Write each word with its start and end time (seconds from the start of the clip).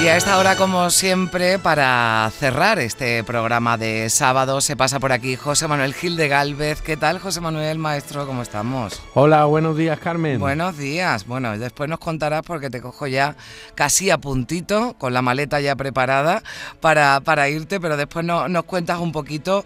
Y 0.00 0.06
a 0.06 0.16
esta 0.16 0.38
hora, 0.38 0.54
como 0.54 0.90
siempre, 0.90 1.58
para 1.58 2.30
cerrar 2.38 2.78
este 2.78 3.24
programa 3.24 3.76
de 3.76 4.08
sábado, 4.10 4.60
se 4.60 4.76
pasa 4.76 5.00
por 5.00 5.10
aquí 5.10 5.34
José 5.34 5.66
Manuel 5.66 5.92
Gil 5.92 6.16
de 6.16 6.28
Galvez. 6.28 6.80
¿Qué 6.82 6.96
tal, 6.96 7.18
José 7.18 7.40
Manuel, 7.40 7.78
maestro? 7.78 8.24
¿Cómo 8.24 8.42
estamos? 8.42 9.02
Hola, 9.14 9.44
buenos 9.46 9.76
días, 9.76 9.98
Carmen. 9.98 10.38
Buenos 10.38 10.78
días. 10.78 11.26
Bueno, 11.26 11.58
después 11.58 11.90
nos 11.90 11.98
contarás 11.98 12.42
porque 12.42 12.70
te 12.70 12.80
cojo 12.80 13.08
ya 13.08 13.34
casi 13.74 14.10
a 14.10 14.18
puntito, 14.18 14.94
con 14.98 15.12
la 15.12 15.20
maleta 15.20 15.60
ya 15.60 15.74
preparada 15.74 16.44
para, 16.80 17.20
para 17.20 17.48
irte, 17.48 17.80
pero 17.80 17.96
después 17.96 18.24
nos 18.24 18.64
cuentas 18.66 19.00
un 19.00 19.10
poquito. 19.10 19.64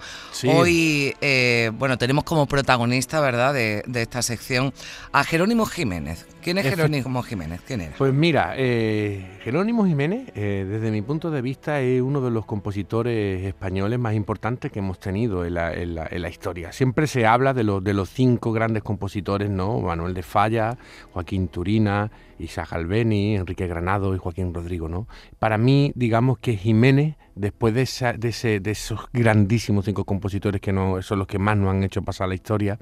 Hoy, 0.48 1.14
eh, 1.20 1.70
bueno, 1.74 1.98
tenemos 1.98 2.24
como 2.24 2.46
protagonista, 2.46 3.20
¿verdad?, 3.20 3.52
de, 3.52 3.84
de 3.86 4.00
esta 4.00 4.22
sección 4.22 4.72
a 5.12 5.24
Jerónimo 5.24 5.66
Jiménez. 5.66 6.24
¿Quién 6.42 6.58
es 6.58 6.64
Jerónimo 6.64 7.22
Jiménez? 7.22 7.60
¿Quién 7.64 7.82
era? 7.82 7.94
Pues 7.96 8.12
mira, 8.12 8.54
eh, 8.56 9.38
Jerónimo 9.44 9.86
Jiménez, 9.86 10.21
eh, 10.34 10.66
desde 10.68 10.90
mi 10.90 11.02
punto 11.02 11.30
de 11.30 11.42
vista, 11.42 11.80
es 11.80 12.00
uno 12.00 12.20
de 12.20 12.30
los 12.30 12.44
compositores 12.44 13.44
españoles 13.44 13.98
más 13.98 14.14
importantes 14.14 14.70
que 14.70 14.78
hemos 14.78 14.98
tenido 14.98 15.44
en 15.44 15.54
la, 15.54 16.28
historia. 16.28 16.72
Siempre 16.72 17.06
se 17.06 17.26
habla 17.26 17.52
de, 17.54 17.64
los 17.64 17.82
de 17.82 17.94
los 17.94 18.08
cinco 18.08 18.52
grandes 18.52 18.82
compositores, 18.82 19.50
¿no? 19.50 19.80
Manuel 19.80 20.14
de 20.14 20.22
Falla, 20.22 20.76
Joaquín 21.12 21.48
Turina, 21.48 22.10
Isaac 22.42 22.72
Albeni, 22.72 23.36
Enrique 23.36 23.66
Granado 23.66 24.14
y 24.14 24.18
Joaquín 24.18 24.52
Rodrigo, 24.54 24.88
¿no? 24.88 25.06
Para 25.38 25.58
mí, 25.58 25.92
digamos 25.94 26.38
que 26.38 26.56
Jiménez, 26.56 27.16
después 27.34 27.74
de, 27.74 28.18
de, 28.18 28.70
esos 28.70 29.00
grandísimos 29.12 29.84
cinco 29.84 30.04
compositores 30.04 30.60
que 30.60 30.72
no, 30.72 31.00
son 31.02 31.18
los 31.18 31.26
que 31.26 31.38
más 31.38 31.56
nos 31.56 31.70
han 31.70 31.82
hecho 31.82 32.02
pasar 32.02 32.28
la 32.28 32.34
historia, 32.34 32.78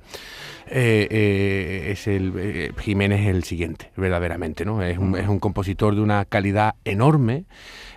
eh, 0.66 1.06
eh, 1.10 1.88
es 1.92 2.06
el, 2.06 2.32
eh, 2.36 2.72
Jiménez 2.78 3.20
es 3.20 3.28
el 3.28 3.44
siguiente, 3.44 3.90
verdaderamente, 3.96 4.64
¿no? 4.64 4.82
Es 4.82 4.98
un, 4.98 5.16
es 5.16 5.28
un 5.28 5.38
compositor 5.38 5.94
de 5.94 6.00
una 6.00 6.24
calidad 6.24 6.74
enorme. 6.84 7.44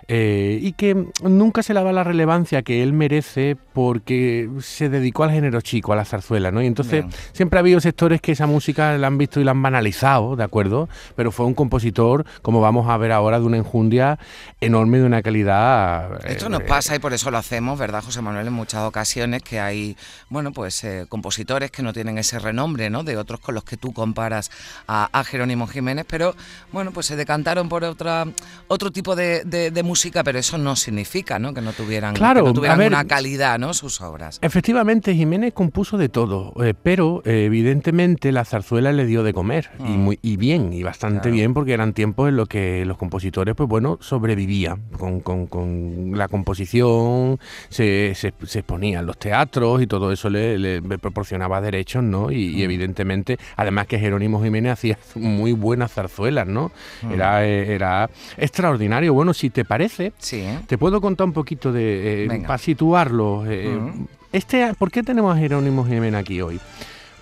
Y 0.06 0.72
que 0.72 1.06
nunca 1.22 1.62
se 1.62 1.72
le 1.72 1.82
da 1.82 1.90
la 1.90 2.04
relevancia 2.04 2.60
que 2.62 2.82
él 2.82 2.92
merece 2.92 3.56
porque 3.74 4.48
se 4.60 4.88
dedicó 4.88 5.24
al 5.24 5.30
género 5.30 5.60
chico, 5.60 5.92
a 5.92 5.96
la 5.96 6.04
zarzuela, 6.04 6.50
¿no? 6.50 6.62
Y 6.62 6.66
entonces 6.66 7.04
siempre 7.32 7.58
ha 7.58 7.60
habido 7.60 7.80
sectores 7.80 8.20
que 8.20 8.32
esa 8.32 8.46
música 8.46 8.96
la 8.98 9.06
han 9.06 9.18
visto 9.18 9.40
y 9.40 9.44
la 9.44 9.52
han 9.52 9.62
banalizado, 9.62 10.36
¿de 10.36 10.44
acuerdo? 10.44 10.88
Pero 11.16 11.32
fue 11.32 11.46
un 11.46 11.54
compositor, 11.54 12.24
como 12.42 12.60
vamos 12.60 12.88
a 12.88 12.96
ver 12.98 13.12
ahora, 13.12 13.40
de 13.40 13.46
una 13.46 13.56
enjundia 13.56 14.18
enorme, 14.60 14.98
de 14.98 15.04
una 15.04 15.22
calidad... 15.22 16.24
Eh, 16.24 16.32
Esto 16.32 16.48
nos 16.48 16.60
eh, 16.60 16.66
pasa 16.68 16.94
y 16.94 16.98
por 16.98 17.12
eso 17.14 17.30
lo 17.30 17.38
hacemos, 17.38 17.78
¿verdad, 17.78 18.04
José 18.04 18.20
Manuel? 18.20 18.46
En 18.46 18.52
muchas 18.52 18.82
ocasiones 18.82 19.42
que 19.42 19.58
hay, 19.58 19.96
bueno, 20.28 20.52
pues 20.52 20.86
compositores 21.08 21.70
que 21.70 21.82
no 21.82 21.92
tienen 21.92 22.18
ese 22.18 22.38
renombre, 22.38 22.90
¿no? 22.90 23.04
De 23.04 23.16
otros 23.16 23.40
con 23.40 23.54
los 23.54 23.64
que 23.64 23.76
tú 23.76 23.92
comparas 23.92 24.50
a, 24.86 25.24
Jerónimo 25.24 25.66
Jiménez, 25.66 26.04
pero, 26.06 26.34
bueno, 26.70 26.92
pues 26.92 27.06
se 27.06 27.16
decantaron 27.16 27.70
por 27.70 27.82
otra, 27.84 28.26
otro 28.68 28.92
tipo 28.92 29.16
de, 29.16 29.44
de 29.44 29.82
música 29.82 29.94
música, 29.94 30.24
pero 30.24 30.40
eso 30.40 30.58
no 30.58 30.74
significa 30.74 31.38
¿no? 31.38 31.54
que 31.54 31.60
no 31.60 31.72
tuvieran, 31.72 32.14
claro, 32.14 32.46
una 32.46 33.04
calidad 33.04 33.60
¿no? 33.60 33.63
Sus 33.72 34.00
obras. 34.00 34.38
Efectivamente, 34.42 35.14
Jiménez 35.14 35.54
compuso 35.54 35.96
de 35.96 36.08
todo, 36.08 36.52
eh, 36.62 36.74
pero 36.80 37.22
eh, 37.24 37.44
evidentemente 37.46 38.32
la 38.32 38.44
zarzuela 38.44 38.92
le 38.92 39.06
dio 39.06 39.22
de 39.22 39.32
comer, 39.32 39.70
y, 39.78 39.82
mm. 39.82 39.98
muy, 39.98 40.18
y 40.20 40.36
bien, 40.36 40.72
y 40.72 40.82
bastante 40.82 41.30
bien, 41.30 41.54
porque 41.54 41.72
eran 41.72 41.92
tiempos 41.92 42.28
en 42.28 42.36
los 42.36 42.48
que 42.48 42.84
los 42.84 42.98
compositores, 42.98 43.54
pues 43.54 43.68
bueno, 43.68 43.98
sobrevivían 44.00 44.82
con, 44.98 45.20
con, 45.20 46.12
la 46.14 46.28
composición, 46.28 47.38
se, 47.68 48.14
se, 48.14 48.28
exponían 48.28 49.06
los 49.06 49.16
teatros 49.18 49.82
y 49.82 49.86
todo 49.86 50.12
eso 50.12 50.28
le, 50.28 50.82
proporcionaba 50.98 51.60
derechos, 51.60 52.02
¿no? 52.02 52.30
Y, 52.30 52.56
mm. 52.56 52.60
evidentemente, 52.60 53.38
además 53.56 53.86
que 53.86 53.98
Jerónimo 53.98 54.42
Jiménez 54.42 54.72
hacía 54.72 54.98
muy 55.14 55.52
buenas 55.52 55.92
zarzuelas, 55.92 56.46
¿no? 56.46 56.72
Mm. 57.02 57.12
Era, 57.12 57.46
eh, 57.46 57.74
era 57.74 58.10
extraordinario. 58.36 59.14
Bueno, 59.14 59.32
si 59.32 59.50
te 59.50 59.64
parece, 59.64 60.12
sí. 60.18 60.44
te 60.66 60.76
puedo 60.76 61.00
contar 61.00 61.26
un 61.26 61.32
poquito 61.32 61.72
de 61.72 62.42
para 62.46 62.58
situarlo. 62.58 63.44
Eh, 63.54 64.06
este, 64.32 64.74
¿Por 64.74 64.90
qué 64.90 65.02
tenemos 65.02 65.34
a 65.34 65.38
Jerónimo 65.38 65.84
Jiménez 65.84 66.20
aquí 66.20 66.40
hoy? 66.40 66.60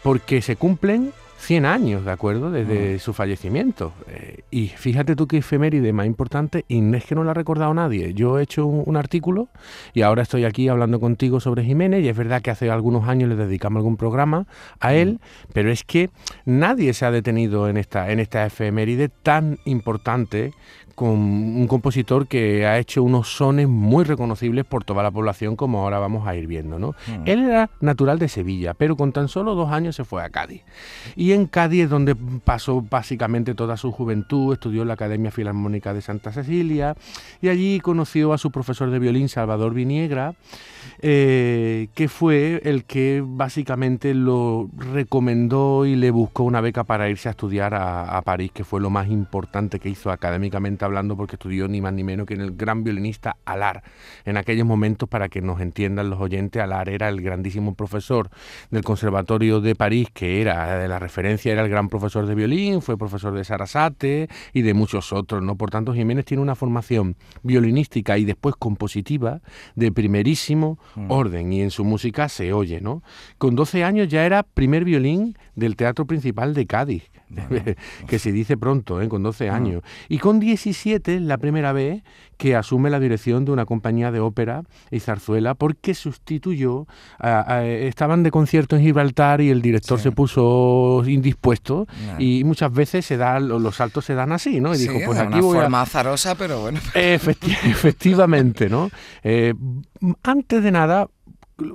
Porque 0.02 0.42
se 0.42 0.56
cumplen 0.56 1.12
100 1.42 1.66
años, 1.66 2.04
¿de 2.04 2.12
acuerdo? 2.12 2.52
Desde 2.52 3.00
su 3.00 3.12
fallecimiento. 3.12 3.92
Eh, 4.06 4.42
y 4.52 4.68
fíjate 4.68 5.16
tú 5.16 5.26
qué 5.26 5.38
efeméride 5.38 5.92
más 5.92 6.06
importante, 6.06 6.64
y 6.68 6.80
no 6.80 6.96
es 6.96 7.04
que 7.04 7.16
no 7.16 7.24
lo 7.24 7.30
ha 7.32 7.34
recordado 7.34 7.74
nadie. 7.74 8.14
Yo 8.14 8.38
he 8.38 8.44
hecho 8.44 8.64
un, 8.64 8.96
artículo 8.96 9.48
y 9.92 10.02
ahora 10.02 10.22
estoy 10.22 10.44
aquí 10.44 10.68
hablando 10.68 11.00
contigo 11.00 11.40
sobre 11.40 11.64
Jiménez, 11.64 12.04
y 12.04 12.08
es 12.08 12.16
verdad 12.16 12.42
que 12.42 12.52
hace 12.52 12.70
algunos 12.70 13.08
años 13.08 13.28
le 13.28 13.34
dedicamos 13.34 13.78
algún 13.78 13.96
programa 13.96 14.46
a 14.78 14.94
él, 14.94 15.18
pero 15.52 15.72
es 15.72 15.82
que 15.82 16.10
nadie 16.44 16.94
se 16.94 17.06
ha 17.06 17.10
detenido 17.10 17.68
en 17.68 17.76
esta, 17.76 18.12
en 18.12 18.20
esta 18.20 18.46
efeméride 18.46 19.08
tan 19.08 19.58
importante 19.64 20.52
con 20.94 21.10
un 21.10 21.66
compositor 21.66 22.26
que 22.26 22.66
ha 22.66 22.78
hecho 22.78 23.02
unos 23.02 23.36
sones 23.36 23.68
muy 23.68 24.04
reconocibles 24.04 24.64
por 24.64 24.84
toda 24.84 25.02
la 25.02 25.10
población, 25.10 25.56
como 25.56 25.82
ahora 25.82 25.98
vamos 25.98 26.26
a 26.26 26.34
ir 26.36 26.46
viendo. 26.46 26.78
¿no? 26.78 26.94
Mm. 27.06 27.22
Él 27.26 27.40
era 27.44 27.70
natural 27.80 28.18
de 28.18 28.28
Sevilla, 28.28 28.74
pero 28.74 28.96
con 28.96 29.12
tan 29.12 29.28
solo 29.28 29.54
dos 29.54 29.70
años 29.70 29.96
se 29.96 30.04
fue 30.04 30.22
a 30.22 30.30
Cádiz. 30.30 30.62
Y 31.16 31.32
en 31.32 31.46
Cádiz 31.46 31.84
es 31.84 31.90
donde 31.90 32.14
pasó 32.14 32.82
básicamente 32.82 33.54
toda 33.54 33.76
su 33.76 33.92
juventud, 33.92 34.52
estudió 34.52 34.82
en 34.82 34.88
la 34.88 34.94
Academia 34.94 35.30
Filarmónica 35.30 35.94
de 35.94 36.02
Santa 36.02 36.32
Cecilia 36.32 36.96
y 37.40 37.48
allí 37.48 37.80
conoció 37.80 38.32
a 38.32 38.38
su 38.38 38.50
profesor 38.50 38.90
de 38.90 38.98
violín, 38.98 39.28
Salvador 39.28 39.74
Viniegra, 39.74 40.34
eh, 41.00 41.88
que 41.94 42.08
fue 42.08 42.60
el 42.64 42.84
que 42.84 43.22
básicamente 43.24 44.14
lo 44.14 44.68
recomendó 44.76 45.86
y 45.86 45.96
le 45.96 46.10
buscó 46.10 46.44
una 46.44 46.60
beca 46.60 46.84
para 46.84 47.08
irse 47.08 47.28
a 47.28 47.32
estudiar 47.32 47.74
a, 47.74 48.20
París, 48.22 48.52
que 48.52 48.64
fue 48.64 48.80
lo 48.80 48.88
más 48.88 49.08
importante 49.08 49.80
que 49.80 49.88
hizo 49.88 50.10
académicamente 50.10 50.84
hablando 50.84 51.16
porque 51.16 51.36
estudió 51.36 51.66
ni 51.66 51.80
más 51.80 51.92
ni 51.92 52.04
menos 52.04 52.26
que 52.26 52.34
en 52.34 52.40
el 52.40 52.52
gran 52.52 52.84
violinista 52.84 53.36
Alar. 53.44 53.82
En 54.24 54.36
aquellos 54.36 54.66
momentos, 54.66 55.08
para 55.08 55.28
que 55.28 55.40
nos 55.40 55.60
entiendan 55.60 56.08
los 56.10 56.20
oyentes, 56.20 56.62
Alar 56.62 56.88
era 56.88 57.08
el 57.08 57.20
grandísimo 57.20 57.74
profesor 57.74 58.30
del 58.70 58.84
Conservatorio 58.84 59.60
de 59.60 59.74
París, 59.74 60.08
que 60.12 60.40
era 60.40 60.78
de 60.78 60.88
la 60.88 60.98
referencia, 60.98 61.52
era 61.52 61.62
el 61.62 61.68
gran 61.68 61.88
profesor 61.88 62.26
de 62.26 62.34
violín, 62.34 62.82
fue 62.82 62.96
profesor 62.96 63.34
de 63.34 63.44
Sarasate 63.44 64.28
y 64.52 64.62
de 64.62 64.74
muchos 64.74 65.12
otros, 65.12 65.42
¿no? 65.42 65.56
Por 65.56 65.70
tanto, 65.70 65.92
Jiménez 65.92 66.24
tiene 66.24 66.42
una 66.42 66.54
formación 66.54 67.16
violinística 67.42 68.18
y 68.18 68.24
después 68.24 68.54
compositiva 68.56 69.40
de 69.74 69.92
primerísimo 69.92 70.71
mm. 70.94 71.10
orden 71.10 71.52
y 71.52 71.62
en 71.62 71.70
su 71.70 71.84
música 71.84 72.28
se 72.28 72.52
oye, 72.52 72.80
¿no? 72.80 73.02
Con 73.38 73.54
12 73.54 73.84
años 73.84 74.08
ya 74.08 74.24
era 74.24 74.42
primer 74.42 74.84
violín 74.84 75.36
del 75.54 75.76
Teatro 75.76 76.06
Principal 76.06 76.54
de 76.54 76.66
Cádiz, 76.66 77.10
que 78.08 78.18
se 78.18 78.32
dice 78.32 78.56
pronto, 78.56 79.00
¿eh? 79.00 79.08
con 79.08 79.22
12 79.22 79.50
años. 79.50 79.82
Y 80.08 80.18
con 80.18 80.40
17, 80.40 81.20
la 81.20 81.38
primera 81.38 81.72
vez 81.72 82.02
que 82.36 82.56
asume 82.56 82.90
la 82.90 82.98
dirección 82.98 83.44
de 83.44 83.52
una 83.52 83.66
compañía 83.66 84.10
de 84.10 84.18
ópera 84.18 84.64
y 84.90 85.00
zarzuela, 85.00 85.54
porque 85.54 85.94
sustituyó, 85.94 86.86
estaban 87.62 88.24
de 88.24 88.32
concierto 88.32 88.74
en 88.74 88.82
Gibraltar 88.82 89.40
y 89.40 89.50
el 89.50 89.62
director 89.62 90.00
se 90.00 90.10
puso 90.10 91.02
indispuesto 91.06 91.86
y 92.18 92.42
muchas 92.42 92.72
veces 92.72 93.06
se 93.06 93.16
da, 93.16 93.38
los 93.38 93.76
saltos 93.76 94.04
se 94.04 94.14
dan 94.14 94.32
así, 94.32 94.60
¿no? 94.60 94.74
Y 94.74 94.78
dijo, 94.78 94.98
pues 95.06 95.18
aquí 95.18 95.34
una 95.34 95.40
voy 95.40 95.58
forma 95.58 95.82
azarosa, 95.82 96.34
pero 96.34 96.62
bueno. 96.62 96.80
efectivamente, 96.94 98.68
¿no? 98.68 98.90
Eh, 99.22 99.54
antes 100.24 100.64
de 100.64 100.72
nada, 100.72 101.08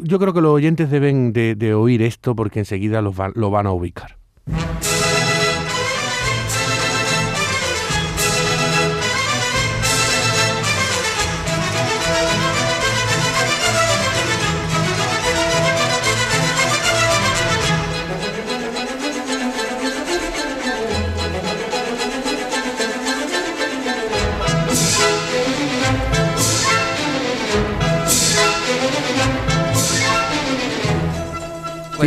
yo 0.01 0.19
creo 0.19 0.33
que 0.33 0.41
los 0.41 0.51
oyentes 0.51 0.89
deben 0.89 1.31
de, 1.31 1.73
oír 1.73 2.01
esto 2.01 2.35
porque 2.35 2.59
enseguida 2.59 3.01
lo 3.01 3.13
van 3.51 3.67
a 3.67 3.71
ubicar. 3.71 4.17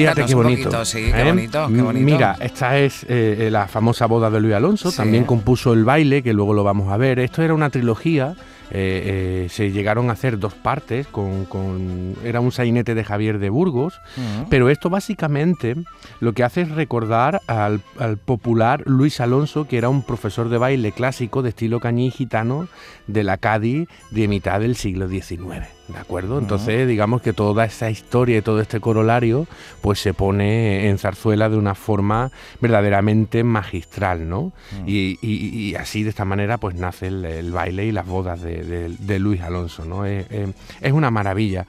Fíjate 0.01 0.27
qué 0.27 0.35
bonito. 0.35 0.85
sí, 0.85 1.11
qué, 1.13 1.21
¿eh? 1.21 1.25
bonito 1.25 1.69
qué 1.73 1.83
bonito. 1.83 2.05
Mira, 2.05 2.37
esta 2.41 2.79
es 2.79 3.05
eh, 3.09 3.49
la 3.51 3.67
famosa 3.69 4.07
boda 4.07 4.31
de 4.31 4.41
Luis 4.41 4.55
Alonso. 4.55 4.93
También 4.93 5.25
compuso 5.25 5.73
El 5.73 5.85
baile, 5.85 6.23
que 6.23 6.33
luego 6.33 6.55
lo 6.55 6.65
vamos 6.65 6.93
a 6.93 6.97
ver. 6.97 7.19
Esto 7.19 7.43
era 7.43 7.55
una 7.55 7.71
trilogía 7.71 8.35
eh, 8.73 9.49
se 9.51 9.73
llegaron 9.73 10.11
a 10.11 10.13
hacer 10.13 10.39
dos 10.39 10.55
partes, 10.55 11.07
con, 11.09 12.15
era 12.25 12.41
un 12.41 12.53
sainete 12.53 12.95
de 12.95 13.05
Javier 13.05 13.39
de 13.39 13.51
Burgos, 13.51 14.01
pero 14.49 14.69
esto 14.69 14.91
básicamente 14.91 15.77
lo 16.21 16.33
que 16.33 16.45
hace 16.45 16.63
es 16.63 16.71
recordar 16.71 17.41
al, 17.47 17.81
popular 18.25 18.83
Luis 18.87 19.21
Alonso, 19.21 19.67
que 19.67 19.79
era 19.79 19.89
un 19.89 20.03
profesor 20.03 20.49
de 20.49 20.59
baile 20.59 20.93
clásico 20.93 21.43
de 21.43 21.51
estilo 21.51 21.81
cañí 21.81 22.11
gitano 22.11 22.69
de 23.07 23.25
la 23.25 23.39
Cádiz 23.39 23.89
de 24.11 24.29
mitad 24.29 24.61
del 24.61 24.77
siglo 24.77 25.09
XIX. 25.09 25.80
¿De 25.93 25.99
acuerdo? 25.99 26.39
Entonces, 26.39 26.87
digamos 26.87 27.23
que 27.23 27.33
toda 27.33 27.65
esa 27.65 27.91
historia 27.91 28.39
y 28.39 28.43
todo 28.43 28.61
este 28.61 28.81
corolario, 28.81 29.47
pues 29.81 29.99
se 30.01 30.15
pone 30.15 30.89
en 30.89 30.99
zarzuela 30.99 31.49
de 31.49 31.57
una 31.57 31.75
forma 31.75 32.31
verdaderamente 32.61 33.45
magistral, 33.45 34.29
¿no? 34.29 34.53
y, 34.87 35.75
así, 35.75 36.03
de 36.03 36.11
esta 36.11 36.25
manera, 36.25 36.59
pues 36.59 36.77
nace 36.77 37.09
el, 37.09 37.51
baile 37.53 37.87
y 37.87 37.93
las 37.93 38.07
bodas 38.07 38.41
de, 38.43 39.19
Luis 39.19 39.41
Alonso, 39.41 39.85
¿no? 39.85 40.05
es 40.05 40.93
una 40.93 41.11
maravilla. 41.11 41.67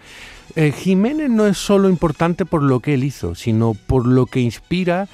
Eh, 0.55 0.71
Jiménez 0.71 1.29
no 1.29 1.45
es 1.45 1.57
solo 1.57 1.89
importante 1.89 2.45
por 2.45 2.61
lo 2.61 2.81
que 2.81 2.95
él 2.95 3.03
hizo, 3.03 3.35
sino 3.35 3.73
por 3.73 4.05
lo 4.05 4.25
que 4.25 4.41
inspira 4.41 5.07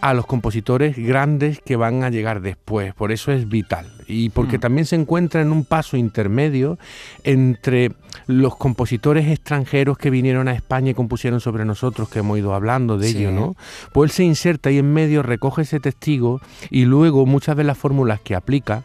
a 0.00 0.14
los 0.14 0.26
compositores 0.26 0.96
grandes 0.96 1.60
que 1.60 1.76
van 1.76 2.04
a 2.04 2.10
llegar 2.10 2.40
después. 2.40 2.94
Por 2.94 3.12
eso 3.12 3.32
es 3.32 3.48
vital. 3.48 3.86
Y 4.06 4.30
porque 4.30 4.58
mm. 4.58 4.60
también 4.60 4.86
se 4.86 4.96
encuentra 4.96 5.40
en 5.40 5.52
un 5.52 5.64
paso 5.64 5.96
intermedio 5.96 6.78
entre 7.24 7.92
los 8.26 8.56
compositores 8.56 9.28
extranjeros 9.28 9.98
que 9.98 10.10
vinieron 10.10 10.48
a 10.48 10.52
España 10.52 10.90
y 10.90 10.94
compusieron 10.94 11.40
sobre 11.40 11.64
nosotros, 11.64 12.08
que 12.08 12.20
hemos 12.20 12.38
ido 12.38 12.54
hablando 12.54 12.98
de 12.98 13.08
ello, 13.08 13.32
¿no? 13.32 13.56
Pues 13.92 14.10
él 14.10 14.14
se 14.14 14.24
inserta 14.24 14.68
ahí 14.68 14.78
en 14.78 14.92
medio, 14.92 15.22
recoge 15.22 15.62
ese 15.62 15.80
testigo 15.80 16.40
y 16.70 16.84
luego 16.84 17.26
muchas 17.26 17.56
de 17.56 17.64
las 17.64 17.78
fórmulas 17.78 18.20
que 18.20 18.34
aplica 18.34 18.84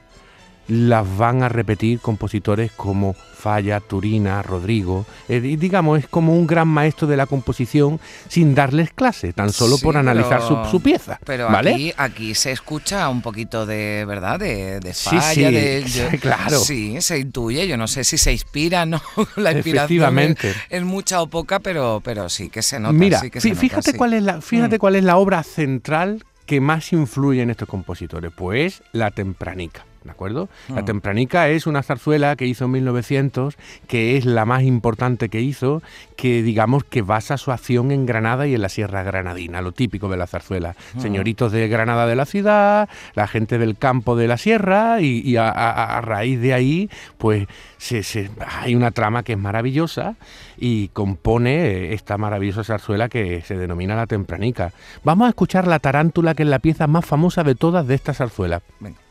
las 0.68 1.18
van 1.18 1.44
a 1.44 1.50
repetir 1.50 2.00
compositores 2.00 2.71
como 2.71 3.13
Falla, 3.13 3.81
Turina, 3.81 4.42
Rodrigo. 4.42 5.06
Eh, 5.27 5.42
digamos, 5.42 6.00
es 6.00 6.07
como 6.07 6.33
un 6.33 6.48
gran 6.48 6.69
maestro 6.69 7.10
de 7.10 7.18
la 7.18 7.25
composición 7.25 8.00
sin 8.30 8.56
darles 8.56 8.94
clase, 8.94 9.33
tan 9.33 9.51
solo 9.51 9.77
por 9.80 9.98
analizar 9.98 10.42
su, 10.42 10.81
pieza. 10.81 11.19
Pero 11.25 11.50
aquí, 11.50 11.92
aquí 11.98 12.36
se 12.36 12.54
escucha 12.54 13.10
un 13.10 13.21
poquito 13.21 13.65
de, 13.65 14.06
¿verdad? 14.07 14.39
De, 14.39 14.94
Falla, 14.94 15.51
de, 15.51 16.18
claro. 16.21 16.57
Sí, 16.60 17.01
se 17.01 17.19
intuye. 17.19 17.68
Yo 17.68 17.75
no 17.75 17.88
sé 17.89 18.06
si 18.06 18.18
se 18.18 18.31
inspira, 18.31 18.86
¿no? 18.86 19.01
la 19.36 19.51
inspiración 19.51 20.38
es, 20.69 20.83
mucha 20.83 21.21
o 21.21 21.27
poca, 21.27 21.59
pero, 21.59 22.01
pero 22.01 22.30
sí 22.30 22.50
que 22.50 22.62
se 22.62 22.80
nota. 22.80 22.94
Mira, 22.94 23.21
que 23.30 23.42
fíjate, 23.42 23.94
cuál 23.98 24.13
es 24.13 24.24
la, 24.24 24.39
fíjate 24.39 24.77
mm. 24.77 24.80
cuál 24.80 24.95
es 24.95 25.04
la 25.04 25.18
obra 25.18 25.44
central 25.44 26.24
que 26.45 26.62
más 26.62 26.94
influye 26.94 27.42
en 27.42 27.50
estos 27.50 27.68
compositores. 27.68 28.31
Pues 28.33 28.83
la 28.94 29.12
tempranica. 29.12 29.86
¿De 30.04 30.12
acuerdo? 30.12 30.50
La 30.70 30.82
ah. 30.82 30.86
Tempranica 30.86 31.50
es 31.50 31.68
una 31.68 31.84
zarzuela 31.84 32.36
que 32.36 32.46
hizo 32.46 32.66
en 32.66 32.72
1900, 32.72 33.56
que 33.88 34.18
es 34.18 34.26
la 34.26 34.46
más 34.46 34.64
importante 34.64 35.30
que 35.30 35.42
hizo, 35.42 35.82
que 36.16 36.44
digamos 36.44 36.84
que 36.84 37.02
basa 37.02 37.38
su 37.38 37.52
acción 37.52 37.92
en 37.92 38.06
Granada 38.06 38.48
y 38.48 38.56
en 38.56 38.62
la 38.62 38.70
Sierra 38.70 39.04
Granadina, 39.04 39.62
lo 39.62 39.72
típico 39.72 40.10
de 40.10 40.18
la 40.18 40.28
zarzuela. 40.28 40.76
Ah. 40.96 41.00
Señoritos 41.00 41.52
de 41.52 41.68
Granada 41.68 42.06
de 42.08 42.16
la 42.16 42.26
ciudad, 42.26 42.90
la 43.16 43.28
gente 43.28 43.58
del 43.58 43.78
campo 43.78 44.16
de 44.16 44.28
la 44.28 44.38
sierra 44.38 45.02
y, 45.02 45.36
a, 45.38 46.02
raíz 46.02 46.40
de 46.40 46.54
ahí, 46.54 46.90
pues 47.18 47.48
se, 47.78 48.30
hay 48.48 48.76
una 48.76 48.92
trama 48.92 49.24
que 49.24 49.34
es 49.34 49.40
maravillosa 49.40 50.16
y 50.58 50.90
compone 50.90 51.94
esta 51.94 52.18
maravillosa 52.18 52.64
zarzuela 52.64 53.10
que 53.10 53.42
se 53.42 53.58
denomina 53.58 53.96
La 53.96 54.08
Tempranica. 54.08 54.72
Vamos 55.04 55.26
a 55.26 55.30
escuchar 55.30 55.68
La 55.68 55.80
Tarántula, 55.80 56.36
que 56.36 56.44
es 56.44 56.50
la 56.50 56.60
pieza 56.60 56.88
más 56.88 57.06
famosa 57.06 57.44
de 57.44 57.56
todas 57.56 57.88
de 57.88 57.96
esta 57.96 58.14
zarzuela. 58.14 58.62
Venga. 58.80 59.03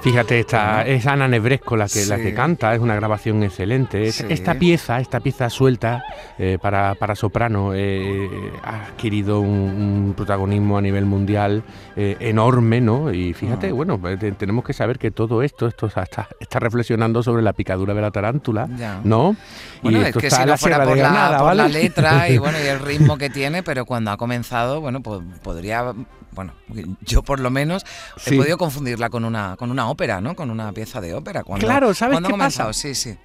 Fíjate, 0.00 0.40
esta, 0.40 0.86
es 0.86 1.06
Ana 1.06 1.26
Nebresco 1.28 1.76
la 1.76 1.86
que, 1.88 2.06
la 2.06 2.16
que 2.16 2.32
canta, 2.32 2.74
es 2.74 2.80
una 2.80 2.94
grabación 2.94 3.42
excelente. 3.42 4.06
Esta 4.06 4.54
pieza, 4.54 5.00
esta 5.00 5.20
pieza 5.20 5.50
suelta 5.50 6.02
eh, 6.38 6.56
para, 6.60 7.14
soprano, 7.14 7.72
eh, 7.74 8.52
ha 8.62 8.86
adquirido 8.86 9.40
un, 9.40 10.14
protagonismo 10.16 10.78
a 10.78 10.80
nivel 10.80 11.04
mundial 11.04 11.62
eh, 11.96 12.16
enorme, 12.20 12.80
¿no? 12.80 13.12
Y 13.12 13.34
fíjate, 13.34 13.68
ah. 13.68 13.72
bueno, 13.72 14.00
tenemos 14.38 14.64
que 14.64 14.72
saber 14.72 14.98
que 14.98 15.10
todo 15.10 15.42
esto, 15.42 15.66
esto 15.66 15.86
está, 15.86 16.28
está 16.40 16.58
reflexionando 16.58 17.22
sobre 17.22 17.42
la 17.42 17.52
picadura 17.52 17.92
de 17.92 18.00
la 18.00 18.10
tarántula, 18.10 18.66
¿no? 19.04 19.36
Bueno, 19.82 19.98
y 19.98 20.02
esto 20.04 20.20
es 20.20 20.22
que 20.22 20.26
está 20.28 20.42
si 20.42 20.48
no 20.48 20.56
fuera 20.58 20.84
por, 20.84 20.96
la, 20.96 21.68
letra 21.68 22.28
y 22.28 22.38
bueno 22.38 22.58
y 22.62 22.66
el 22.66 22.80
ritmo 22.80 23.18
que 23.18 23.30
tiene, 23.30 23.62
pero 23.62 23.84
cuando 23.84 24.10
ha 24.10 24.16
comenzado, 24.16 24.80
bueno, 24.80 25.02
pues 25.02 25.20
podría 25.42 25.92
bueno, 26.32 26.54
yo 27.02 27.22
por 27.22 27.40
lo 27.40 27.50
menos 27.50 27.84
he 28.26 28.36
podido 28.36 28.58
confundirla 28.58 29.10
con 29.10 29.24
una, 29.24 29.56
con 29.56 29.70
una 29.70 29.88
ópera, 29.88 30.20
¿no? 30.20 30.34
Con 30.34 30.50
una 30.50 30.72
pieza 30.72 31.00
de 31.00 31.14
ópera. 31.14 31.42
claro, 31.42 31.94
¿sabes 31.94 32.20
qué 32.20 32.34
pasa? 32.34 32.72
Sí, 32.72 32.94
sí. 32.94 33.16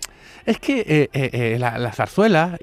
Es 0.45 0.59
que 0.59 0.81
eh, 0.81 1.09
eh, 1.13 1.29
eh, 1.33 1.57
la, 1.59 1.91
zarzuela, 1.93 2.57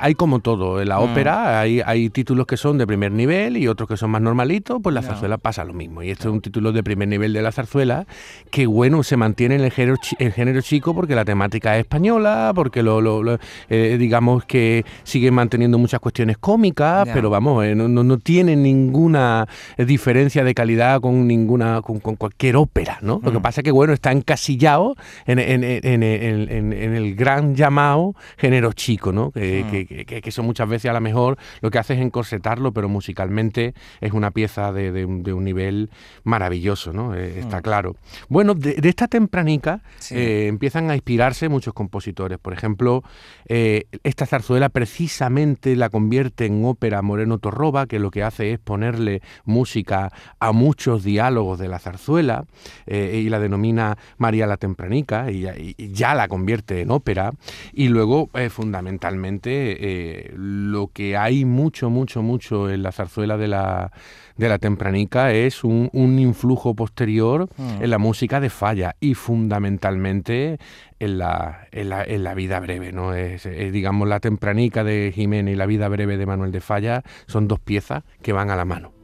hay 0.00 0.14
como 0.14 0.40
todo. 0.40 0.80
En 0.80 0.88
la 0.88 0.98
mm. 0.98 1.02
ópera 1.02 1.60
hay, 1.60 1.80
hay, 1.84 2.08
títulos 2.10 2.46
que 2.46 2.56
son 2.56 2.78
de 2.78 2.86
primer 2.86 3.10
nivel 3.10 3.56
y 3.56 3.66
otros 3.66 3.88
que 3.88 3.96
son 3.96 4.10
más 4.10 4.22
normalitos, 4.22 4.78
pues 4.80 4.94
la 4.94 5.02
zarzuela 5.02 5.36
pasa 5.38 5.64
lo 5.64 5.72
mismo. 5.72 6.02
Y 6.02 6.10
este 6.10 6.28
es 6.28 6.32
un 6.32 6.40
título 6.40 6.72
de 6.72 6.84
primer 6.84 7.08
nivel 7.08 7.32
de 7.32 7.42
la 7.42 7.50
zarzuela 7.50 8.06
que, 8.50 8.66
bueno, 8.66 9.02
se 9.02 9.16
mantiene 9.16 9.56
en 9.56 9.62
el 9.62 9.72
género, 9.72 9.96
el 10.18 10.32
género 10.32 10.60
chico 10.60 10.94
porque 10.94 11.16
la 11.16 11.24
temática 11.24 11.76
es 11.76 11.80
española, 11.80 12.52
porque 12.54 12.82
lo, 12.82 13.38
digamos 13.68 14.44
que 14.44 14.84
sigue 15.02 15.30
manteniendo 15.30 15.78
muchas 15.78 15.98
cuestiones 15.98 16.38
cómicas, 16.38 17.08
pero 17.12 17.28
vamos, 17.28 17.66
no, 17.74 17.88
no, 17.88 18.18
tiene 18.18 18.54
ninguna 18.54 19.48
diferencia 19.78 20.44
de 20.44 20.54
calidad 20.54 21.00
con 21.00 21.26
ninguna 21.26 21.82
con, 21.82 21.98
cualquier 21.98 22.56
ópera, 22.56 22.98
¿no? 23.02 23.20
Lo 23.22 23.32
que 23.32 23.38
mm. 23.38 23.42
pasa 23.42 23.60
es 23.60 23.64
que, 23.64 23.72
bueno, 23.72 23.92
está 23.92 24.12
encasillado 24.12 24.94
en, 25.26 25.38
en, 25.38 25.64
en, 25.64 26.02
en 26.02 26.95
el 26.96 27.14
gran 27.14 27.54
llamado 27.54 28.14
género 28.36 28.72
chico, 28.72 29.12
¿no? 29.12 29.30
Que, 29.30 30.04
que, 30.06 30.22
eso 30.24 30.42
muchas 30.42 30.68
veces 30.68 30.90
a 30.90 30.94
lo 30.94 31.00
mejor 31.00 31.38
lo 31.60 31.70
que 31.70 31.78
hace 31.78 31.94
es 31.94 32.00
encorsetarlo, 32.00 32.72
pero 32.72 32.88
musicalmente 32.88 33.74
es 34.00 34.12
una 34.12 34.30
pieza 34.30 34.72
de, 34.72 35.04
un, 35.04 35.44
nivel 35.44 35.90
maravilloso, 36.24 36.92
¿no? 36.92 37.14
Eh, 37.14 37.38
está 37.38 37.62
claro. 37.62 37.96
Bueno, 38.28 38.54
de, 38.54 38.76
esta 38.82 39.08
tempranica 39.08 39.82
eh, 40.10 40.46
empiezan 40.48 40.90
a 40.90 40.94
inspirarse 40.94 41.48
muchos 41.48 41.74
compositores. 41.74 42.38
Por 42.38 42.52
ejemplo, 42.52 43.02
eh, 43.48 43.86
esta 44.02 44.26
zarzuela 44.26 44.68
precisamente 44.68 45.76
la 45.76 45.90
convierte 45.90 46.46
en 46.46 46.64
ópera 46.64 47.02
Moreno 47.02 47.38
Torroba, 47.38 47.86
que 47.86 47.98
lo 47.98 48.10
que 48.10 48.22
hace 48.22 48.52
es 48.52 48.58
ponerle 48.58 49.22
música 49.44 50.12
a 50.40 50.52
muchos 50.52 51.04
diálogos 51.04 51.58
de 51.58 51.68
la 51.68 51.78
zarzuela 51.78 52.44
y 52.86 53.28
la 53.28 53.38
denomina 53.38 53.98
María 54.18 54.46
la 54.46 54.56
Tempranica 54.56 55.30
y 55.30 55.92
ya 55.92 56.14
la 56.14 56.28
convierte 56.28 56.84
en 56.86 56.92
ópera 56.92 57.32
y 57.72 57.88
luego 57.88 58.30
eh, 58.34 58.48
fundamentalmente 58.48 59.50
eh, 59.80 60.32
lo 60.36 60.88
que 60.88 61.16
hay 61.16 61.44
mucho, 61.44 61.90
mucho, 61.90 62.22
mucho 62.22 62.70
en 62.70 62.82
la 62.82 62.92
zarzuela 62.92 63.36
de 63.36 63.48
la, 63.48 63.92
de 64.36 64.48
la 64.48 64.58
tempranica 64.58 65.32
es 65.32 65.64
un, 65.64 65.90
influjo 65.92 66.74
posterior 66.74 67.48
mm. 67.56 67.82
en 67.82 67.90
la 67.90 67.98
música 67.98 68.40
de 68.40 68.48
Falla 68.48 68.96
y 69.00 69.14
fundamentalmente 69.14 70.58
en 71.00 71.18
la, 71.18 71.66
en 71.72 72.22
la, 72.24 72.34
vida 72.34 72.60
breve. 72.60 72.92
¿no? 72.92 73.14
Es, 73.14 73.44
digamos, 73.44 74.08
la 74.08 74.20
tempranica 74.20 74.84
de 74.84 75.12
Jiménez 75.14 75.54
y 75.54 75.56
la 75.56 75.66
vida 75.66 75.88
breve 75.88 76.16
de 76.16 76.26
Manuel 76.26 76.52
de 76.52 76.60
Falla 76.60 77.02
son 77.26 77.48
dos 77.48 77.60
piezas 77.60 78.04
que 78.22 78.32
van 78.32 78.50
a 78.50 78.56
la 78.56 78.64
mano. 78.64 78.95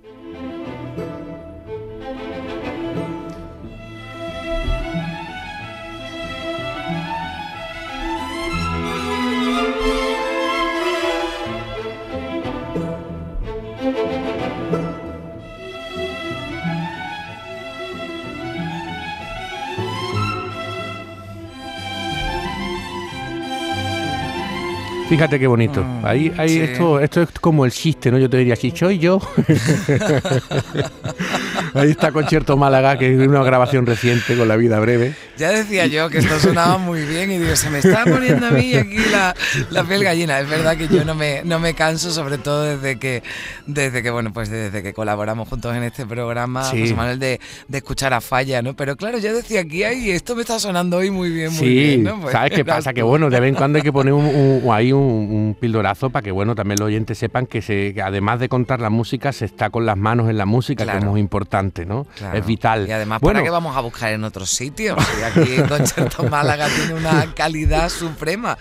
Fíjate 25.12 25.38
qué 25.38 25.46
bonito. 25.46 25.84
Mm, 25.84 26.06
ahí, 26.06 26.32
ahí 26.38 26.56
esto, 26.56 26.98
esto 26.98 27.20
es 27.20 27.28
como 27.38 27.66
el 27.66 27.70
chiste, 27.70 28.10
¿no? 28.10 28.16
Yo 28.16 28.30
te 28.30 28.38
diría, 28.38 28.56
si 28.56 28.70
soy 28.70 28.98
yo. 28.98 29.20
ahí 31.74 31.90
está 31.90 32.12
Concierto 32.12 32.56
Málaga, 32.56 32.96
que 32.96 33.12
es 33.12 33.28
una 33.28 33.44
grabación 33.44 33.84
reciente 33.84 34.34
con 34.38 34.48
la 34.48 34.56
vida 34.56 34.80
breve. 34.80 35.14
Ya 35.42 35.50
decía 35.50 35.86
yo 35.86 36.08
que 36.08 36.18
esto 36.18 36.38
sonaba 36.38 36.78
muy 36.78 37.04
bien 37.04 37.32
y 37.32 37.38
digo, 37.38 37.56
se 37.56 37.68
me 37.68 37.80
está 37.80 38.04
poniendo 38.04 38.46
a 38.46 38.50
mí 38.52 38.76
aquí 38.76 38.96
la, 39.10 39.34
la 39.70 39.82
piel 39.82 40.04
gallina. 40.04 40.38
Es 40.38 40.48
verdad 40.48 40.76
que 40.76 40.86
yo 40.86 41.04
no 41.04 41.16
me, 41.16 41.42
no 41.42 41.58
me 41.58 41.74
canso, 41.74 42.12
sobre 42.12 42.38
todo 42.38 42.62
desde 42.62 42.96
que, 43.00 43.24
desde 43.66 44.04
que, 44.04 44.12
bueno, 44.12 44.32
pues 44.32 44.50
desde 44.50 44.84
que 44.84 44.94
colaboramos 44.94 45.48
juntos 45.48 45.74
en 45.74 45.82
este 45.82 46.06
programa, 46.06 46.62
José 46.62 46.94
Manuel, 46.94 47.18
de, 47.18 47.40
de, 47.66 47.78
escuchar 47.78 48.12
a 48.14 48.20
Falla, 48.20 48.62
¿no? 48.62 48.74
Pero 48.74 48.94
claro, 48.94 49.18
yo 49.18 49.34
decía 49.34 49.62
aquí, 49.62 49.82
ay, 49.82 50.12
esto 50.12 50.36
me 50.36 50.42
está 50.42 50.60
sonando 50.60 50.98
hoy 50.98 51.10
muy 51.10 51.28
bien, 51.30 51.52
muy 51.52 51.68
bien, 51.68 52.04
¿no? 52.04 52.20
Pues, 52.20 52.30
¿sabes 52.30 52.52
qué 52.52 52.64
pasa? 52.64 52.92
Que 52.92 53.02
bueno, 53.02 53.28
de 53.28 53.40
vez 53.40 53.48
en 53.48 53.56
cuando 53.56 53.78
hay 53.78 53.82
que 53.82 53.92
poner 53.92 54.12
un, 54.12 54.62
ahí 54.70 54.92
un, 54.92 55.02
un, 55.02 55.56
pildorazo 55.58 56.10
para 56.10 56.22
que, 56.22 56.30
bueno, 56.30 56.54
también 56.54 56.78
los 56.78 56.86
oyentes 56.86 57.18
sepan 57.18 57.46
que, 57.46 57.62
se, 57.62 57.96
además 58.00 58.38
de 58.38 58.48
contar 58.48 58.80
la 58.80 58.90
música, 58.90 59.32
se 59.32 59.46
está 59.46 59.70
con 59.70 59.86
las 59.86 59.96
manos 59.96 60.30
en 60.30 60.38
la 60.38 60.46
música, 60.46 60.86
que 60.86 60.98
es 60.98 61.04
muy 61.04 61.18
importante, 61.18 61.84
¿no? 61.84 62.06
Es 62.32 62.46
vital. 62.46 62.86
Y 62.86 62.92
además, 62.92 63.20
¿para 63.20 63.42
qué 63.42 63.50
vamos 63.50 63.76
a 63.76 63.80
buscar 63.80 64.12
en 64.12 64.22
otros 64.22 64.48
sitios? 64.48 64.96
Aquí 65.34 65.56
Concierto 65.68 66.24
Málaga 66.28 66.68
tiene 66.68 66.94
una 66.94 67.32
calidad 67.34 67.88
suprema. 67.88 68.56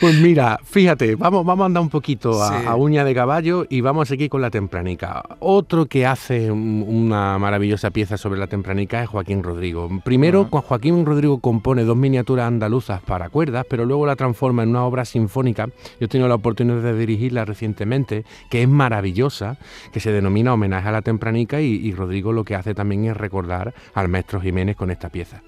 pues 0.00 0.14
mira, 0.16 0.58
fíjate, 0.64 1.16
vamos, 1.16 1.44
vamos 1.44 1.64
a 1.64 1.66
andar 1.66 1.82
un 1.82 1.88
poquito 1.88 2.42
a, 2.42 2.74
uña 2.76 3.04
de 3.04 3.14
caballo 3.14 3.66
y 3.68 3.80
vamos 3.80 4.08
a 4.08 4.10
seguir 4.10 4.28
con 4.28 4.42
la 4.42 4.50
tempranica. 4.50 5.22
Otro 5.40 5.86
que 5.86 6.06
hace 6.06 6.50
una 6.50 7.38
maravillosa 7.38 7.90
pieza 7.90 8.16
sobre 8.16 8.38
la 8.38 8.46
tempranica 8.46 9.02
es 9.02 9.08
Joaquín 9.08 9.42
Rodrigo. 9.42 9.88
Primero, 10.04 10.48
Joaquín 10.50 11.04
Rodrigo 11.06 11.40
compone 11.40 11.84
dos 11.84 11.96
miniaturas 11.96 12.46
andaluzas 12.46 13.00
para 13.02 13.28
cuerdas, 13.28 13.66
pero 13.68 13.84
luego 13.84 14.06
la 14.06 14.16
transforma 14.16 14.62
en 14.62 14.70
una 14.70 14.84
obra 14.84 15.04
sinfónica. 15.04 15.66
Yo 16.00 16.06
he 16.06 16.08
tenido 16.08 16.28
la 16.28 16.34
oportunidad 16.34 16.82
de 16.82 16.96
dirigirla 16.96 17.44
recientemente, 17.44 18.24
que 18.50 18.62
es 18.62 18.68
maravillosa, 18.68 19.58
que 19.92 20.00
se 20.00 20.12
denomina 20.12 20.52
Homenaje 20.52 20.88
a 20.88 20.92
la 20.92 21.02
Tempranica 21.02 21.60
y 21.60 21.92
Rodrigo 21.92 22.32
lo 22.32 22.44
que 22.44 22.54
hace 22.54 22.74
también 22.74 23.04
es 23.04 23.16
recordar 23.16 23.74
al 23.94 24.08
maestro 24.08 24.40
Jiménez 24.40 24.76
con 24.76 24.90
esta 24.96 25.08
pieza. 25.10 25.42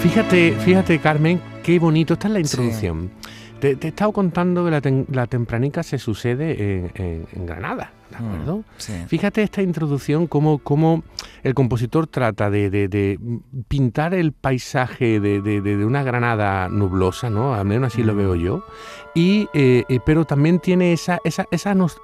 Fíjate, 0.00 0.52
fíjate, 0.52 0.98
Carmen, 1.00 1.40
qué 1.64 1.78
bonito. 1.80 2.14
Esta 2.14 2.28
es 2.28 2.32
la 2.32 2.40
introducción. 2.40 3.10
Te, 3.60 3.76
he 3.80 3.88
estado 3.88 4.12
contando 4.12 4.64
que 4.64 5.04
la, 5.10 5.26
tempranica 5.26 5.82
se 5.82 5.98
sucede 5.98 6.90
en, 6.94 7.46
Granada, 7.46 7.92
¿de 8.18 8.52
mm? 8.52 9.06
Fíjate 9.06 9.42
esta 9.42 9.62
introducción, 9.62 10.26
cómo, 10.26 10.58
cómo 10.58 11.02
el 11.42 11.54
compositor 11.54 12.06
trata 12.06 12.50
de, 12.50 13.18
pintar 13.68 14.14
el 14.14 14.32
paisaje 14.32 15.20
de, 15.20 15.84
una 15.84 16.02
Granada 16.02 16.68
nublosa, 16.68 17.30
¿no? 17.30 17.54
Al 17.54 17.64
menos 17.64 17.92
así 17.92 18.02
lo 18.02 18.14
veo 18.14 18.34
mm. 18.34 18.38
yo. 18.38 18.64
Y, 19.14 19.48
eh, 19.54 19.84
eh, 19.88 20.00
pero 20.04 20.24
también 20.24 20.60
tiene 20.60 20.92
esa, 20.92 21.18
esa, 21.24 21.46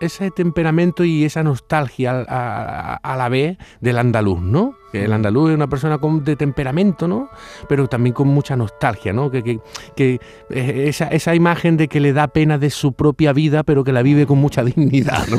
ese 0.00 0.30
temperamento 0.30 1.04
y 1.04 1.24
esa 1.24 1.42
nostalgia 1.42 2.24
a, 2.28 2.96
a 2.96 3.16
la 3.16 3.28
vez 3.28 3.58
del 3.80 3.98
andaluz, 3.98 4.40
¿no? 4.40 4.74
el 5.02 5.12
andaluz 5.12 5.50
es 5.50 5.56
una 5.56 5.66
persona 5.66 5.98
con, 5.98 6.24
de 6.24 6.36
temperamento, 6.36 7.08
¿no? 7.08 7.28
Pero 7.68 7.88
también 7.88 8.14
con 8.14 8.28
mucha 8.28 8.56
nostalgia, 8.56 9.12
¿no? 9.12 9.30
Que, 9.30 9.60
que, 9.96 10.20
esa, 10.50 11.08
esa, 11.08 11.34
imagen 11.34 11.76
de 11.76 11.88
que 11.88 12.00
le 12.00 12.12
da 12.12 12.28
pena 12.28 12.58
de 12.58 12.70
su 12.70 12.92
propia 12.92 13.32
vida, 13.32 13.64
pero 13.64 13.82
que 13.82 13.92
la 13.92 14.02
vive 14.02 14.26
con 14.26 14.38
mucha 14.38 14.62
dignidad, 14.64 15.26
¿no? 15.28 15.38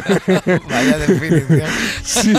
Vaya 0.68 0.98
definición. 0.98 1.68
Sí. 2.04 2.32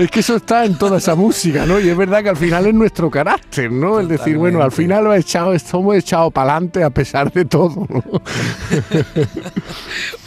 Es 0.00 0.10
que 0.10 0.20
eso 0.20 0.36
está 0.36 0.64
en 0.64 0.78
toda 0.78 0.96
esa 0.96 1.14
música, 1.14 1.66
¿no? 1.66 1.78
Y 1.78 1.90
es 1.90 1.96
verdad 1.96 2.22
que 2.22 2.30
al 2.30 2.36
final 2.36 2.64
es 2.64 2.72
nuestro 2.72 3.10
carácter, 3.10 3.70
¿no? 3.70 4.00
El 4.00 4.08
decir, 4.08 4.38
bueno, 4.38 4.62
al 4.62 4.72
final 4.72 5.04
lo 5.04 5.14
echado, 5.14 5.52
estamos 5.52 5.94
echados 5.94 6.32
para 6.32 6.52
adelante 6.52 6.82
a 6.82 6.88
pesar 6.88 7.30
de 7.30 7.44
todo, 7.44 7.86
¿no? 7.86 8.02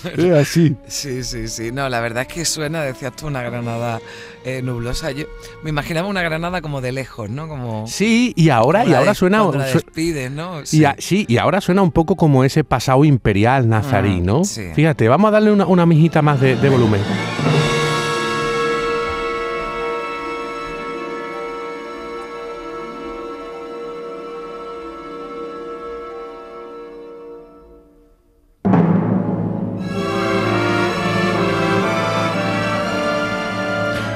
es 0.16 0.32
así. 0.32 0.76
Sí, 0.88 1.24
sí, 1.24 1.48
sí. 1.48 1.72
No, 1.72 1.90
la 1.90 2.02
verdad 2.02 2.28
es 2.28 2.28
que 2.28 2.46
suena, 2.46 2.84
decías 2.84 3.16
tú, 3.16 3.26
una 3.26 3.42
granada 3.42 4.00
eh, 4.46 4.62
nublosa. 4.62 5.10
Yo 5.10 5.26
me 5.64 5.72
imaginaba 5.72 6.08
una 6.08 6.22
granada 6.22 6.62
como 6.62 6.80
de 6.80 6.92
lejos, 6.92 7.32
¿no? 7.32 7.48
Como 7.48 7.88
sí, 7.88 8.32
y 8.36 8.50
ahora, 8.50 8.86
y 8.86 8.94
ahora 8.94 9.16
suena. 9.16 9.40
¿no? 9.40 9.54
Sí. 10.66 10.84
Y 10.84 10.86
sí, 11.00 11.26
y 11.28 11.38
ahora 11.38 11.62
suena 11.62 11.82
un 11.82 11.92
poco 11.92 12.16
como 12.16 12.44
ese 12.44 12.64
pasado 12.64 13.06
imperial 13.06 13.68
nazarí, 13.68 14.22
mm, 14.22 14.26
¿no? 14.26 14.44
Fíjate, 14.44 15.08
vamos 15.08 15.30
a 15.30 15.32
darle 15.32 15.52
una, 15.52 15.66
una 15.66 15.88
mijita 15.88 16.22
más 16.22 16.40
de, 16.40 16.58
de 16.58 16.70
volumen. 16.70 17.02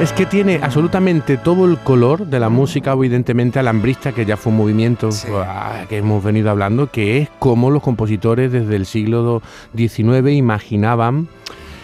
Es 0.08 0.14
que 0.14 0.26
tiene 0.26 0.62
absolutamente 0.64 1.36
todo 1.36 1.66
el 1.66 1.78
color 1.80 2.28
de 2.28 2.40
la 2.40 2.48
música, 2.48 2.94
evidentemente 2.94 3.60
alambrista, 3.60 4.14
que 4.14 4.26
ya 4.26 4.38
fue 4.38 4.54
un 4.54 4.58
movimiento 4.58 5.10
ah, 5.46 5.84
que 5.90 5.98
hemos 5.98 6.24
venido 6.24 6.50
hablando, 6.50 6.90
que 6.90 7.18
es 7.18 7.30
como 7.40 7.72
los 7.72 7.84
compositores 7.84 8.54
desde 8.54 8.78
el 8.78 8.86
siglo 8.86 9.42
XIX 9.76 10.32
imaginaban 10.32 11.28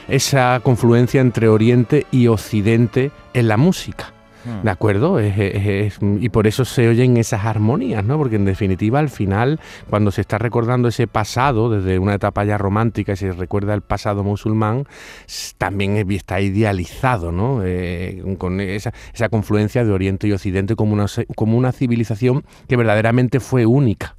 esa 0.07 0.61
confluencia 0.63 1.19
entre 1.19 1.49
Oriente 1.49 2.07
y 2.11 2.27
Occidente 2.27 3.11
en 3.33 3.49
la 3.49 3.57
música. 3.57 4.12
¿De 4.63 4.69
acuerdo? 4.69 5.19
y 5.21 6.29
por 6.29 6.47
eso 6.47 6.65
se 6.65 6.87
oyen 6.89 7.17
esas 7.17 7.45
armonías, 7.45 8.03
¿no? 8.03 8.17
Porque 8.17 8.35
en 8.35 8.45
definitiva, 8.45 8.99
al 8.99 9.09
final, 9.09 9.59
cuando 9.89 10.11
se 10.11 10.21
está 10.21 10.37
recordando 10.37 10.89
ese 10.89 11.07
pasado, 11.07 11.69
desde 11.69 11.99
una 11.99 12.15
etapa 12.15 12.43
ya 12.43 12.57
romántica 12.57 13.13
y 13.13 13.15
se 13.15 13.31
recuerda 13.31 13.73
el 13.73 13.81
pasado 13.81 14.23
musulmán, 14.23 14.85
también 15.57 15.95
está 16.11 16.41
idealizado, 16.41 17.31
¿no? 17.31 17.61
Eh, 17.63 18.23
con 18.37 18.59
esa, 18.59 18.91
confluencia 19.29 19.85
de 19.85 19.91
Oriente 19.91 20.27
y 20.27 20.33
Occidente 20.33 20.75
como 20.75 20.93
una, 20.93 21.05
como 21.35 21.57
una 21.57 21.71
civilización 21.71 22.43
que 22.67 22.75
verdaderamente 22.75 23.39
fue 23.39 23.65
única. 23.65 24.15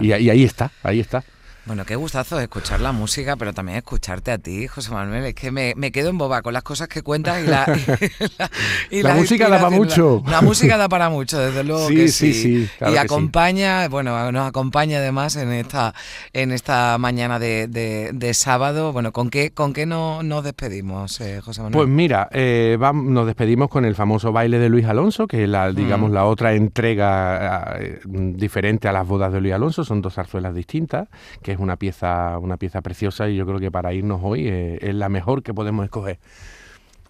y 0.00 0.12
ahí 0.12 0.44
está, 0.44 0.70
ahí 0.82 1.00
está. 1.00 1.24
Bueno, 1.66 1.84
qué 1.84 1.96
gustazo 1.96 2.38
escuchar 2.38 2.80
la 2.80 2.92
música, 2.92 3.34
pero 3.34 3.52
también 3.52 3.78
escucharte 3.78 4.30
a 4.30 4.38
ti, 4.38 4.68
José 4.68 4.92
Manuel. 4.92 5.24
Es 5.24 5.34
que 5.34 5.50
me, 5.50 5.74
quedo 5.90 6.10
en 6.10 6.16
boba 6.16 6.40
con 6.40 6.52
las 6.54 6.62
cosas 6.62 6.86
que 6.86 7.02
cuentas 7.02 7.42
y 7.42 7.48
la. 7.48 7.66
la, 9.02 9.14
música 9.16 9.48
da 9.48 9.56
para 9.58 9.70
mucho. 9.70 10.22
La, 10.28 10.42
música 10.42 10.76
da 10.76 10.88
para 10.88 11.10
mucho, 11.10 11.40
desde 11.40 11.64
luego. 11.64 11.88
Sí, 11.88 11.96
que 11.96 12.08
sí, 12.08 12.34
sí. 12.34 12.68
y 12.80 12.96
acompaña, 12.96 13.88
bueno, 13.88 14.30
nos 14.30 14.46
acompaña 14.48 14.98
además 14.98 15.34
en 15.34 15.50
esta, 15.50 15.92
en 16.32 16.52
esta 16.52 16.98
mañana 16.98 17.40
de, 17.40 18.30
sábado. 18.32 18.92
Bueno, 18.92 19.10
¿con 19.10 19.28
qué, 19.28 19.50
con 19.50 19.72
qué 19.72 19.86
no, 19.86 20.22
nos 20.22 20.44
despedimos, 20.44 21.20
eh, 21.20 21.40
José 21.40 21.62
Manuel? 21.62 21.72
Pues 21.72 21.88
mira, 21.88 22.28
eh, 22.30 22.78
nos 22.94 23.26
despedimos 23.26 23.70
con 23.70 23.84
el 23.84 23.96
famoso 23.96 24.30
baile 24.30 24.60
de 24.60 24.68
Luis 24.68 24.86
Alonso, 24.86 25.26
que 25.26 25.42
es 25.42 25.48
la, 25.48 25.72
digamos, 25.72 26.10
mm. 26.10 26.14
la 26.14 26.26
otra 26.26 26.54
entrega 26.54 27.76
eh, 27.80 27.98
diferente 28.04 28.86
a 28.86 28.92
las 28.92 29.04
bodas 29.04 29.32
de 29.32 29.40
Luis 29.40 29.54
Alonso. 29.54 29.84
Son 29.84 30.00
dos 30.00 30.14
zarzuelas 30.14 30.54
distintas, 30.54 31.08
que 31.42 31.55
es 31.56 31.60
una 31.60 31.76
pieza, 31.76 32.38
una 32.38 32.56
pieza 32.56 32.80
preciosa 32.82 33.28
y 33.28 33.36
yo 33.36 33.46
creo 33.46 33.58
que 33.58 33.70
para 33.70 33.92
irnos 33.92 34.20
hoy 34.22 34.46
eh, 34.46 34.78
es 34.80 34.94
la 34.94 35.08
mejor 35.08 35.42
que 35.42 35.52
podemos 35.52 35.84
escoger. 35.84 36.18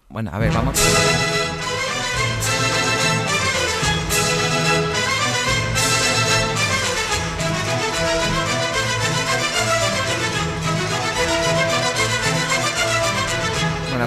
Bueno, 0.09 0.31
a 0.33 0.39
ver, 0.39 0.51
vamos. 0.53 1.36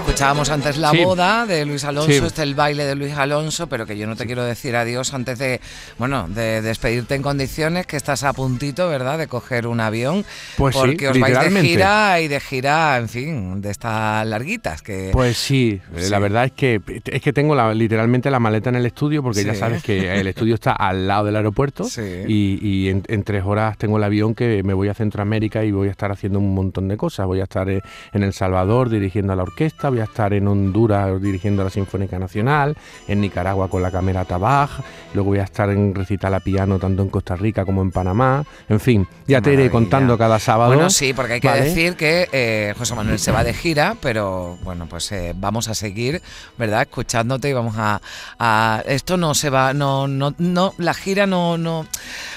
Escuchábamos 0.01 0.49
antes 0.49 0.79
la 0.79 0.93
boda 0.93 1.45
de 1.45 1.67
Luis 1.67 1.85
Alonso, 1.85 2.11
este 2.11 2.27
es 2.27 2.39
el 2.39 2.55
baile 2.55 2.85
de 2.85 2.95
Luis 2.95 3.13
Alonso, 3.15 3.67
pero 3.67 3.85
que 3.85 3.99
yo 3.99 4.07
no 4.07 4.17
te 4.17 4.25
quiero 4.25 4.45
decir 4.45 4.75
adiós 4.75 5.13
antes 5.13 5.39
de, 5.39 5.61
bueno, 5.99 6.27
de 6.27 6.63
despedirte 6.63 7.15
en 7.15 7.23
condiciones, 7.23 7.87
que 7.87 7.97
estás 7.97 8.25
a 8.25 8.33
puntito, 8.33 8.89
¿verdad?, 8.89 9.19
de 9.19 9.27
coger 9.27 9.67
un 9.67 9.79
avión, 9.79 10.25
pues 10.57 10.75
porque 10.75 11.09
os 11.09 11.21
vais 11.21 11.39
de 11.39 11.61
gira 11.61 12.21
y 12.21 12.29
de 12.29 12.41
gira, 12.41 12.97
en 12.97 13.09
fin, 13.09 13.61
de 13.61 13.71
estas 13.71 14.27
larguitas. 14.27 14.81
Que, 14.81 15.11
pues 15.13 15.37
sí, 15.37 15.81
la 16.09 16.19
verdad 16.19 16.47
es 16.47 16.53
que 16.53 16.81
es 17.05 17.21
que 17.21 17.33
tengo 17.33 17.55
la, 17.55 17.75
literalmente 17.75 18.31
la 18.31 18.41
maleta 18.41 18.71
en 18.71 18.77
el 18.77 18.87
estudio, 18.87 19.23
porque 19.23 19.45
ya 19.45 19.55
sabes 19.55 19.83
que 19.83 20.19
el 20.19 20.27
estudio 20.27 20.55
está 20.55 20.73
al 20.73 21.07
lado 21.07 21.27
del 21.27 21.37
aeropuerto 21.37 21.87
y, 22.27 22.89
en, 22.89 23.23
tres 23.23 23.45
horas 23.45 23.77
tengo 23.77 23.99
el 23.99 24.05
avión 24.05 24.35
que 24.35 24.63
me 24.63 24.73
voy 24.73 24.89
a 24.89 24.95
Centroamérica 24.95 25.63
y 25.63 25.73
voy 25.73 25.89
a 25.89 25.91
estar 25.91 26.11
haciendo 26.11 26.39
un 26.39 26.55
montón 26.55 26.89
de 26.89 26.97
cosas. 26.97 27.27
Voy 27.27 27.41
a 27.41 27.45
estar 27.45 27.69
en 27.69 28.23
El 28.23 28.33
Salvador 28.33 28.89
dirigiendo 28.89 29.35
a 29.35 29.37
la 29.37 29.43
orquesta, 29.43 29.90
voy 29.91 30.01
a 30.01 30.05
estar 30.05 30.33
en 30.33 30.49
Honduras 30.49 31.21
dirigiendo 31.21 31.65
la 31.65 31.71
Sinfónica 31.71 32.19
Nacional, 32.19 32.77
en 33.09 33.21
Nicaragua 33.21 33.69
con 33.69 33.83
la 33.83 33.91
Cámara 33.91 34.25
Tabaj, 34.25 34.81
luego 35.15 35.31
voy 35.31 35.39
a 35.39 35.45
estar 35.45 35.71
en 35.71 35.95
recital 35.95 36.35
a 36.35 36.41
piano 36.41 36.79
tanto 36.79 37.03
en 37.03 37.09
Costa 37.09 37.37
Rica 37.37 37.65
como 37.65 37.83
en 37.83 37.91
Panamá. 37.91 38.45
En 38.69 38.81
fin, 38.81 39.07
ya 39.27 39.41
te 39.41 39.53
iré 39.53 39.71
contando 39.71 40.17
cada 40.17 40.39
sábado. 40.39 40.73
Bueno, 40.73 40.91
sí, 40.91 41.13
porque 41.13 41.35
hay 41.35 41.41
que 41.41 41.51
decir 41.51 41.97
que 41.97 42.29
eh, 42.33 42.75
José 42.77 42.95
Manuel 42.95 43.19
se 43.19 43.33
va 43.33 43.45
de 43.45 43.55
gira, 43.55 43.97
pero 44.01 44.59
bueno, 44.63 44.87
pues 44.87 45.11
eh, 45.13 45.35
vamos 45.37 45.69
a 45.69 45.75
seguir, 45.75 46.23
¿verdad? 46.57 46.83
Escuchándote 46.83 47.51
y 47.51 47.53
vamos 47.53 47.75
a, 47.77 48.01
a, 48.39 48.83
esto 48.87 49.17
no 49.17 49.35
se 49.35 49.51
va, 49.51 49.73
no, 49.75 50.09
no, 50.09 50.35
no, 50.39 50.75
la 50.79 50.95
gira 50.95 51.27
no, 51.27 51.59
no 51.59 51.87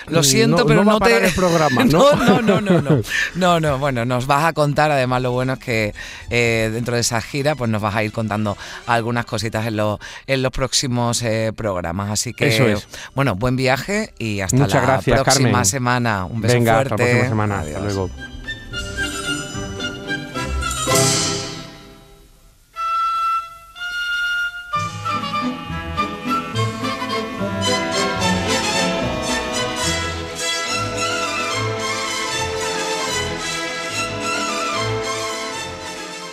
lo 0.07 0.21
mm, 0.21 0.23
siento, 0.23 0.65
pero 0.65 0.83
no, 0.83 0.99
te. 0.99 1.25
el 1.25 1.33
programa, 1.33 1.83
¿no? 1.85 2.13
no, 2.15 2.41
no, 2.41 2.61
no, 2.61 2.81
no, 2.81 3.01
no. 3.35 3.59
No, 3.59 3.77
bueno, 3.77 4.05
nos 4.05 4.27
vas 4.27 4.45
a 4.45 4.53
contar. 4.53 4.91
Además, 4.91 5.21
lo 5.21 5.31
bueno 5.31 5.53
es 5.53 5.59
que 5.59 5.93
eh, 6.29 6.69
dentro 6.73 6.95
de 6.95 7.01
esa 7.01 7.21
gira, 7.21 7.55
pues 7.55 7.69
nos 7.69 7.81
vas 7.81 7.95
a 7.95 8.03
ir 8.03 8.11
contando 8.11 8.57
algunas 8.87 9.25
cositas 9.25 9.65
en, 9.67 9.77
los 9.77 9.99
en 10.27 10.41
los 10.41 10.51
próximos 10.51 11.21
eh, 11.21 11.51
programas. 11.55 12.11
Así 12.11 12.33
que, 12.33 12.77
bueno, 13.15 13.35
buen 13.35 13.55
viaje 13.55 14.13
y 14.17 14.41
hasta 14.41 14.67
la 14.67 15.01
próxima 15.01 15.65
semana. 15.65 16.25
Un 16.25 16.41
beso 16.41 16.55
Venga, 16.55 16.73
fuerte. 16.75 16.93
Hasta 16.93 17.05
la 17.05 17.11
próxima 17.11 17.29
semana. 17.29 17.59
Hasta 17.59 17.79
luego. 17.79 18.32